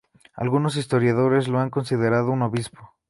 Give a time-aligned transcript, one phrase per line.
[0.33, 2.95] Algunos historiadores lo han considerado un obispo.